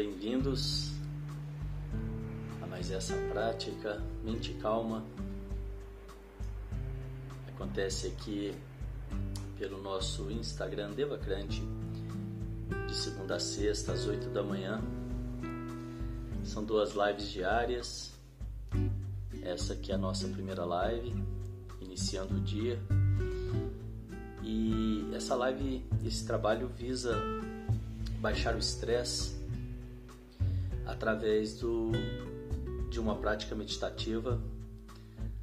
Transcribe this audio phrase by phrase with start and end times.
[0.00, 0.92] bem-vindos
[2.62, 5.04] a mais essa prática Mente Calma.
[7.48, 8.54] Acontece aqui
[9.58, 11.62] pelo nosso Instagram Devacrante,
[12.88, 14.80] de segunda a sexta às 8 da manhã.
[16.44, 18.14] São duas lives diárias.
[19.42, 21.14] Essa aqui é a nossa primeira live,
[21.78, 22.80] iniciando o dia.
[24.42, 27.20] E essa live, esse trabalho visa
[28.18, 29.39] baixar o estresse
[30.90, 31.92] através do,
[32.90, 34.42] de uma prática meditativa,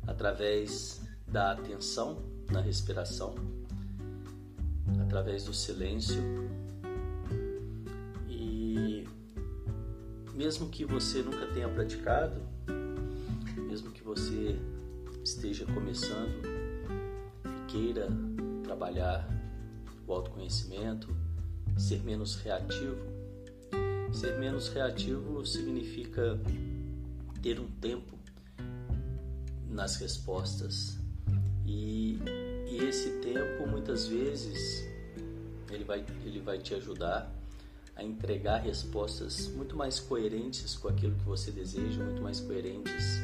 [0.06, 3.36] através da atenção na respiração,
[5.02, 6.22] através do silêncio.
[8.30, 9.08] E
[10.34, 12.42] mesmo que você nunca tenha praticado,
[13.68, 14.60] mesmo que você
[15.24, 16.42] esteja começando
[17.46, 18.08] e queira
[18.64, 19.28] trabalhar
[20.06, 21.08] o autoconhecimento,
[21.78, 23.17] ser menos reativo.
[24.12, 26.40] Ser menos reativo significa
[27.42, 28.18] ter um tempo
[29.70, 30.98] nas respostas.
[31.66, 32.20] E,
[32.70, 34.88] e esse tempo muitas vezes
[35.70, 37.32] ele vai, ele vai te ajudar
[37.96, 43.22] a entregar respostas muito mais coerentes com aquilo que você deseja, muito mais coerentes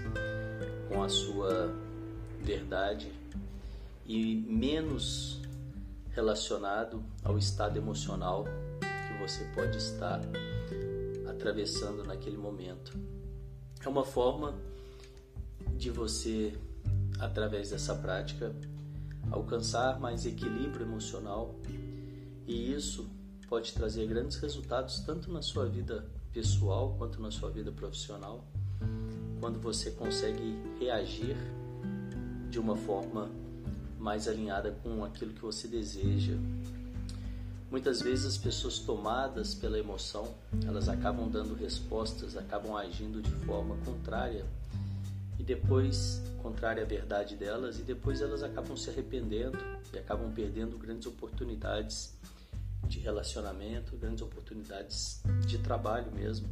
[0.90, 1.74] com a sua
[2.42, 3.12] verdade
[4.06, 5.40] e menos
[6.12, 8.46] relacionado ao estado emocional
[8.82, 10.20] que você pode estar
[11.44, 12.98] atravessando naquele momento.
[13.84, 14.56] É uma forma
[15.76, 16.58] de você,
[17.20, 18.56] através dessa prática,
[19.30, 21.60] alcançar mais equilíbrio emocional
[22.48, 23.10] e isso
[23.50, 28.48] pode trazer grandes resultados tanto na sua vida pessoal quanto na sua vida profissional,
[29.42, 31.36] quando você consegue reagir
[32.50, 33.30] de uma forma
[34.00, 36.38] mais alinhada com aquilo que você deseja.
[37.74, 40.32] Muitas vezes as pessoas tomadas pela emoção,
[40.64, 44.46] elas acabam dando respostas, acabam agindo de forma contrária
[45.40, 49.58] e depois contrária à verdade delas e depois elas acabam se arrependendo
[49.92, 52.16] e acabam perdendo grandes oportunidades
[52.88, 56.48] de relacionamento, grandes oportunidades de trabalho mesmo.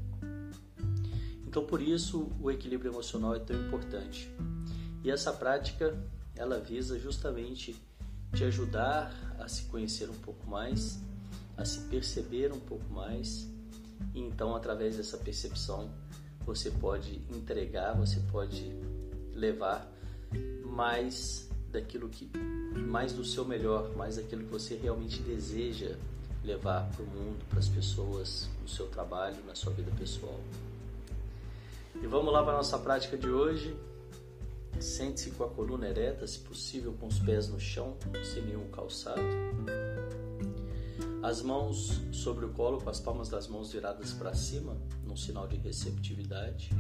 [1.46, 4.28] Então por isso o equilíbrio emocional é tão importante.
[5.04, 5.96] E essa prática
[6.36, 7.80] ela visa justamente
[8.34, 11.00] te ajudar a se conhecer um pouco mais,
[11.62, 13.48] a se perceber um pouco mais,
[14.14, 15.90] e então através dessa percepção
[16.46, 18.76] você pode entregar, você pode
[19.34, 19.88] levar
[20.66, 22.30] mais daquilo que
[22.88, 25.96] mais do seu melhor, mais daquilo que você realmente deseja
[26.44, 30.40] levar para o mundo, para as pessoas, no seu trabalho, na sua vida pessoal.
[31.96, 33.76] E vamos lá para a nossa prática de hoje.
[34.80, 39.22] Sente-se com a coluna ereta, se possível com os pés no chão, sem nenhum calçado.
[41.24, 45.48] As mãos sobre o colo, com as palmas das mãos viradas para cima, num sinal
[45.48, 46.72] de receptividade.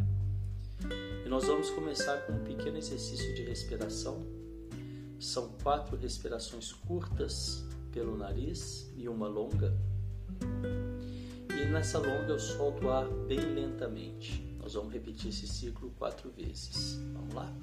[1.24, 4.26] E nós vamos começar com um pequeno exercício de respiração.
[5.20, 9.78] São quatro respirações curtas pelo nariz e uma longa.
[11.50, 14.42] E nessa longa eu solto o ar bem lentamente.
[14.58, 17.00] Nós vamos repetir esse ciclo quatro vezes.
[17.14, 17.54] Vamos lá?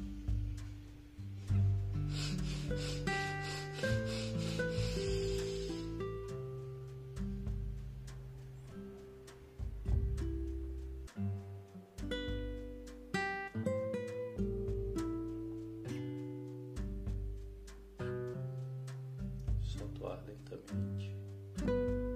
[20.26, 22.07] Lentamente.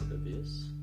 [0.00, 0.79] A terceira vez.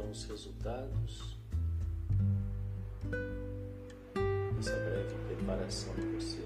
[0.00, 1.36] Serão os resultados
[4.56, 6.42] dessa breve preparação de você,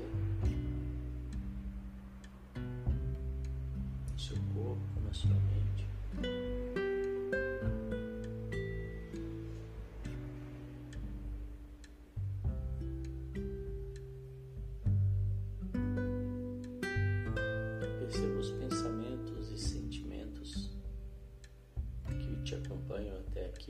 [4.13, 5.54] no seu corpo, na sua mente.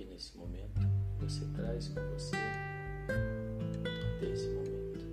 [0.04, 0.80] Nesse momento,
[1.18, 2.36] você traz com você
[4.16, 5.04] até esse momento.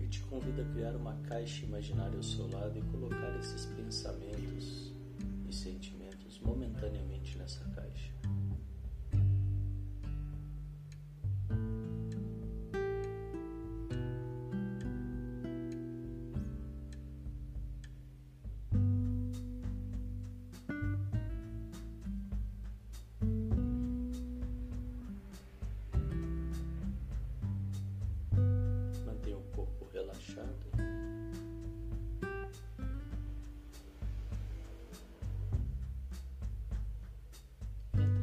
[0.00, 3.61] Eu te convido a criar uma caixa imaginária ao seu lado e colocar esses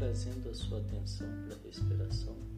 [0.10, 2.49] trazendo a sua atenção para a respiração.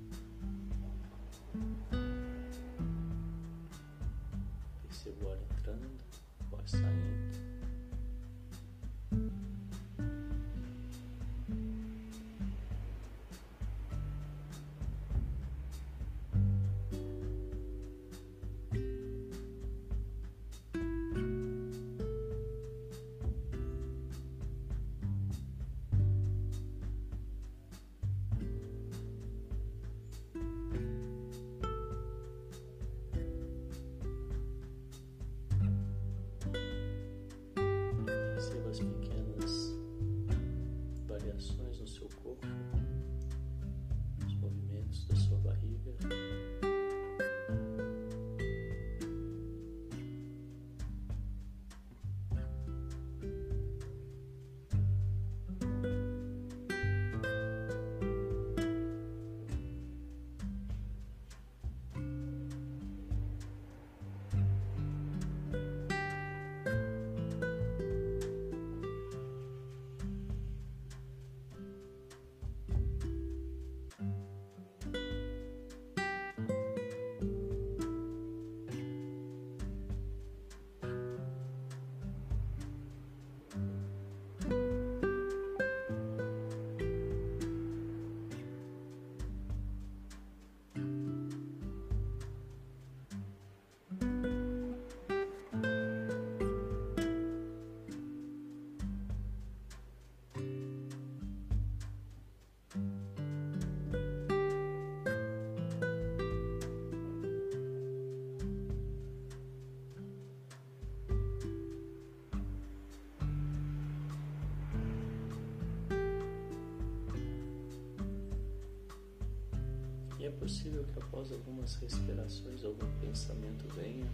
[120.31, 124.06] É possível que após algumas respirações algum pensamento venha.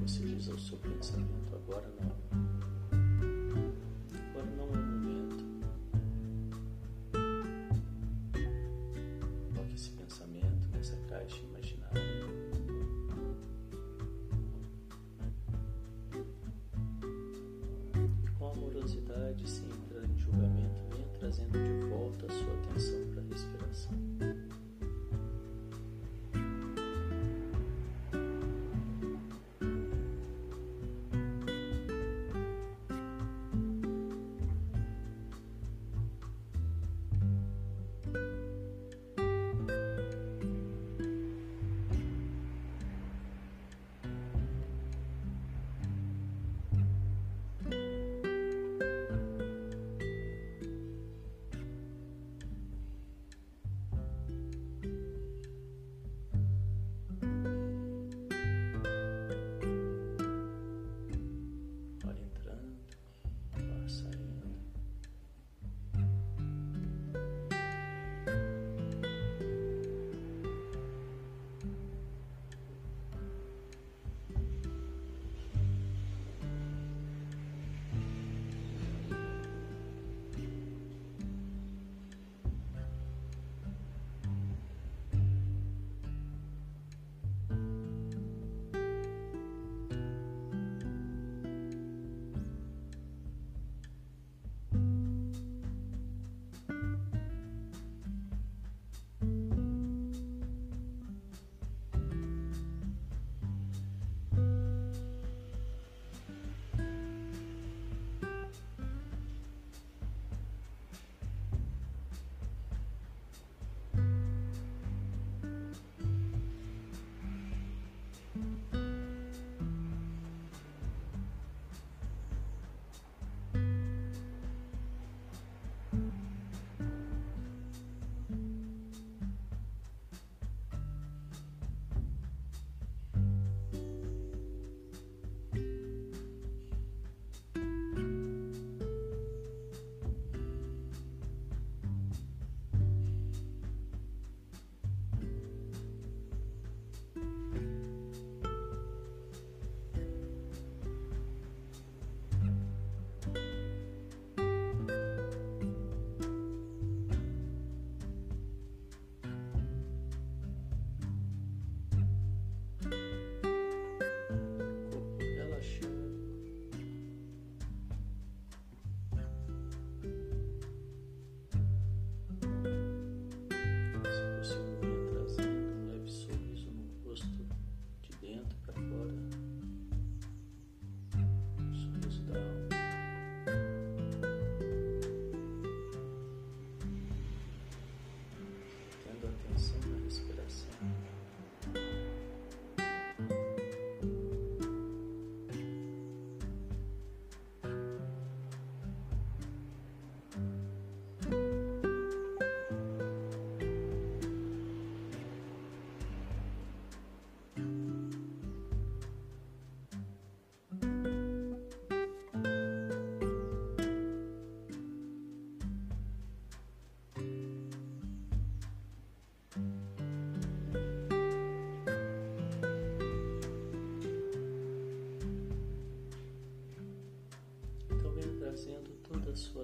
[0.00, 2.31] Você diz ao seu pensamento, agora não.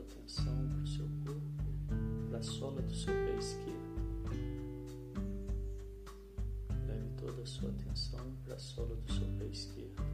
[0.09, 3.79] Atenção para o seu corpo, para a sola do seu pé esquerdo.
[6.87, 10.08] Leve toda a sua atenção para a sola do seu pé esquerdo.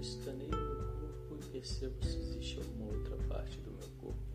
[0.00, 4.29] Escaneio meu corpo e percebo se existe alguma outra parte do meu corpo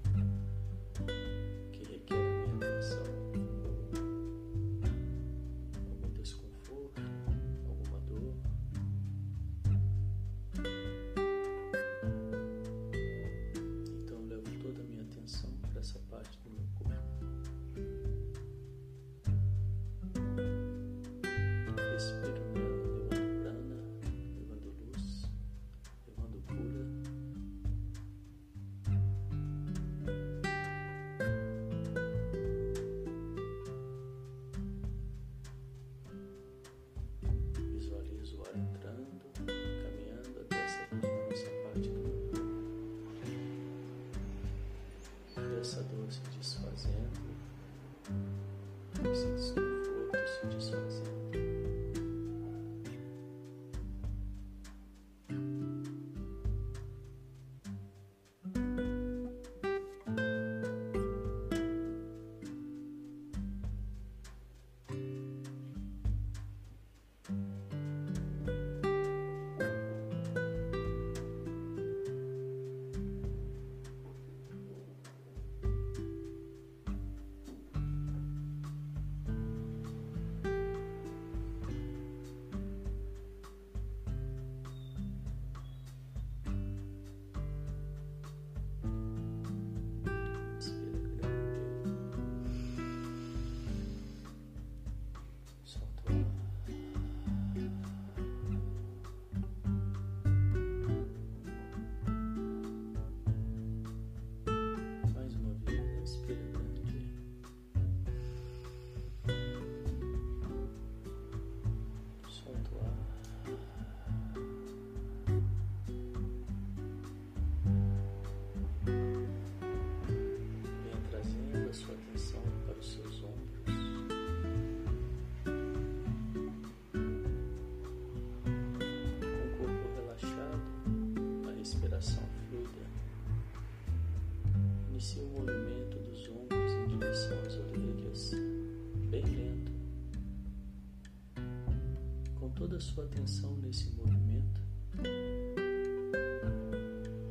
[142.56, 144.62] toda a sua atenção nesse movimento.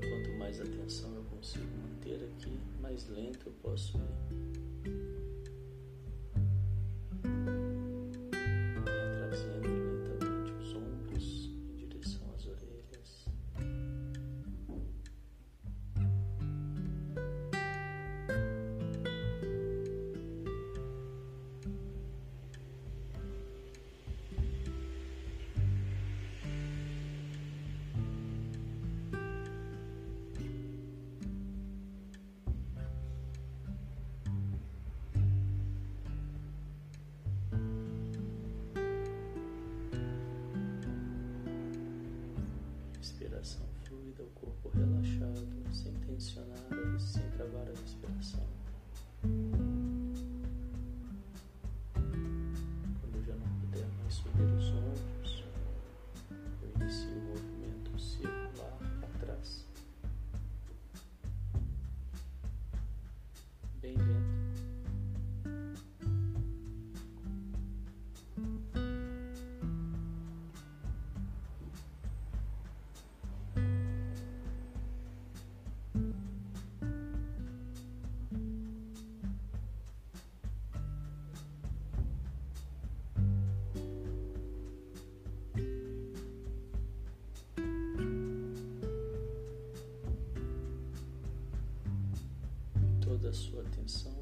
[0.01, 5.24] Quanto mais atenção eu consigo manter aqui, mais lento eu posso ir.
[44.33, 44.85] Toda
[47.71, 48.64] a
[93.33, 94.14] sua atenção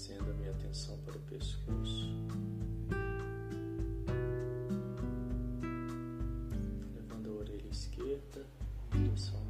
[0.00, 2.08] Trazendo a minha atenção para o pescoço.
[6.94, 8.46] Levando a orelha esquerda
[8.94, 9.44] em direção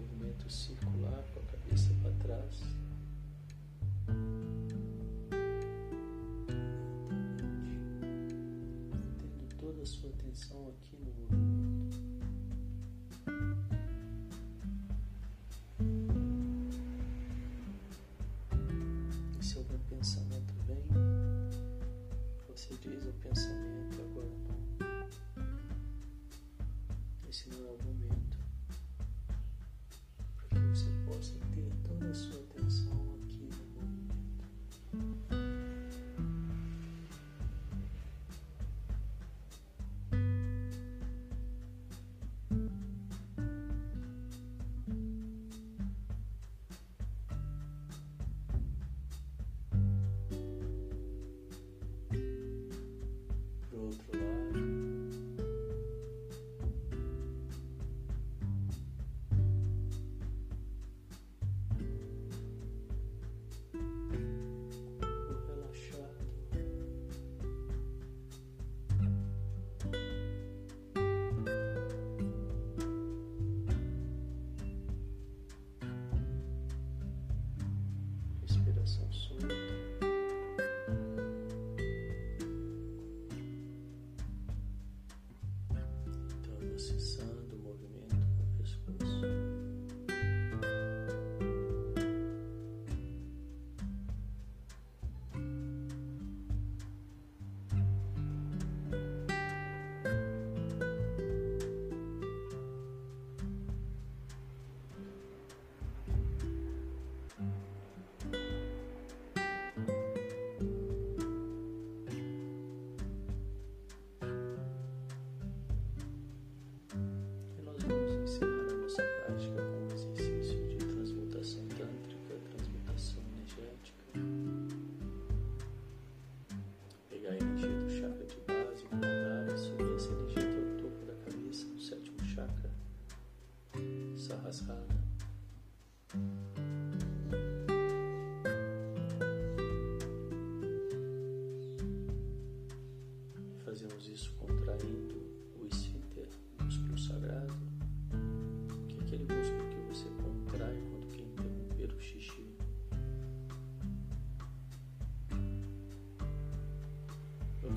[0.00, 2.62] movimento circular com a cabeça para trás.
[8.90, 12.00] Mantendo toda a sua atenção aqui no movimento.
[19.38, 20.82] E se algum é pensamento vem,
[22.48, 24.60] você diz o pensamento agora não.
[27.28, 28.19] Esse não é o momento.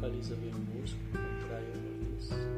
[0.03, 2.52] focaliza bem o músculo, contrai uma vez.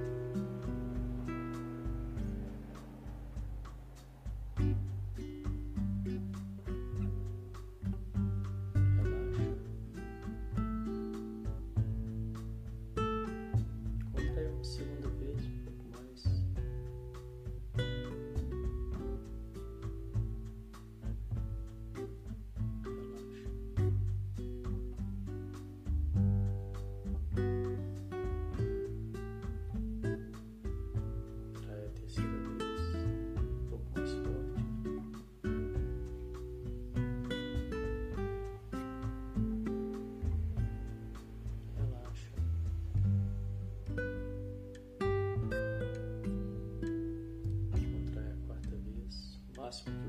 [49.84, 50.05] próxima.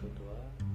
[0.00, 0.67] 多多。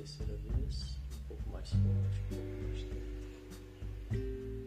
[0.00, 2.82] terceira vez, um pouco mais forte, um pouco mais
[4.14, 4.59] lento.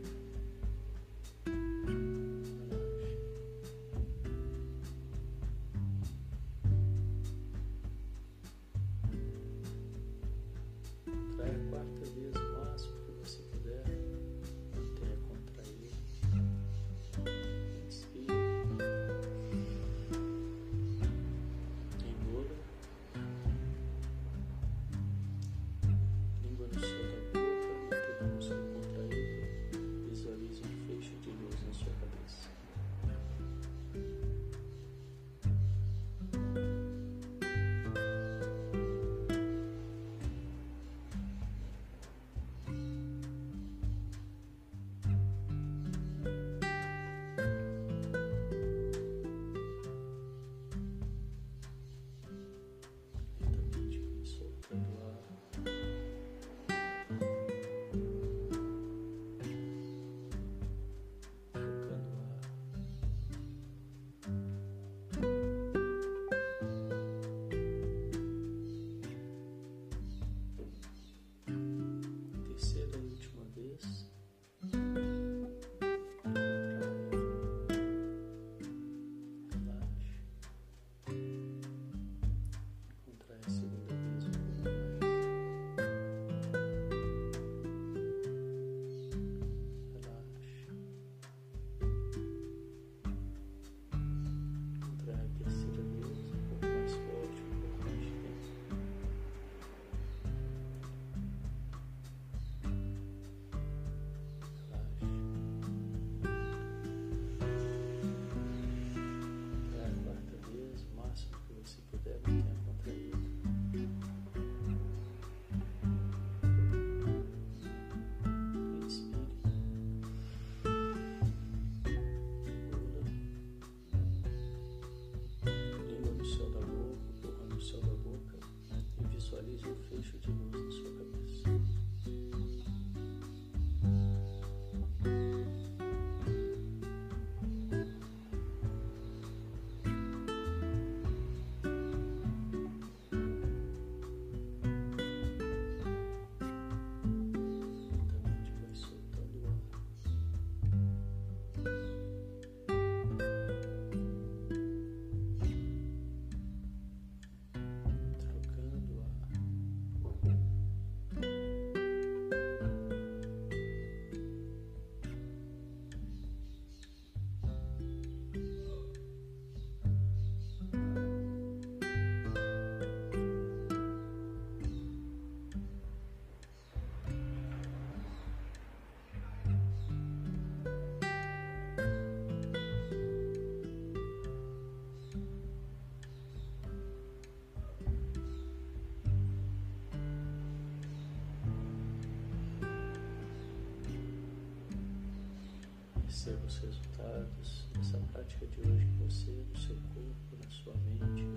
[196.24, 201.28] Perceba os resultados dessa prática de hoje em você, no seu corpo, na sua mente.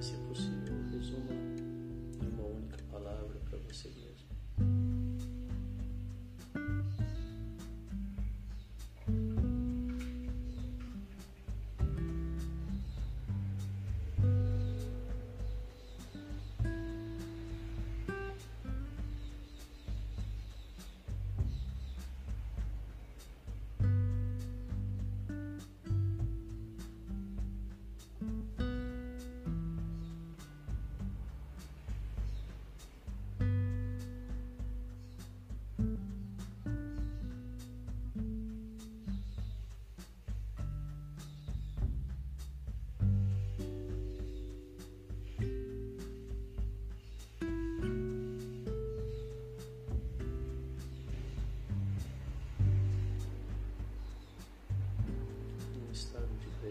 [0.00, 1.34] Se possível, resuma
[2.20, 4.07] em uma única palavra para você mesmo.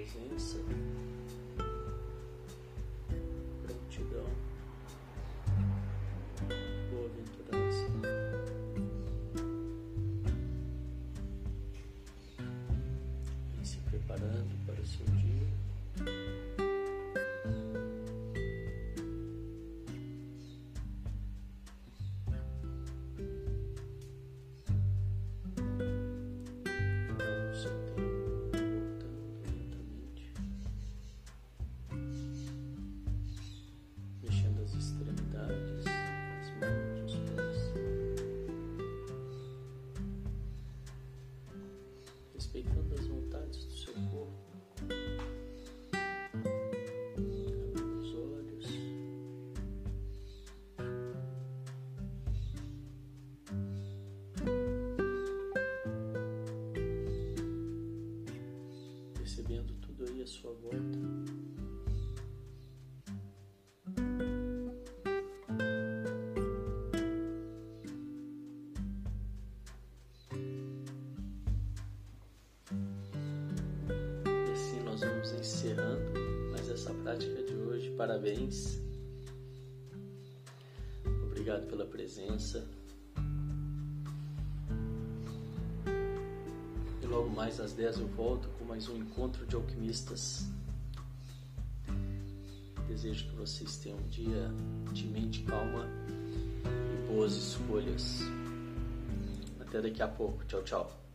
[0.07, 0.57] Presença,
[3.63, 4.25] gratidão,
[6.89, 7.87] boa-aventurança.
[13.61, 15.05] E se preparando para o seu
[60.27, 60.99] tudo aí à sua volta.
[75.39, 76.19] encerrando
[76.51, 77.89] mais essa prática de hoje.
[77.91, 78.79] Parabéns.
[81.23, 82.67] Obrigado pela presença.
[87.47, 90.51] Mais às 10 eu volto com mais um encontro de alquimistas.
[92.89, 94.51] Desejo que vocês tenham um dia
[94.91, 95.87] de mente calma
[96.67, 98.19] e boas escolhas.
[99.61, 100.43] Até daqui a pouco.
[100.43, 101.06] Tchau, tchau.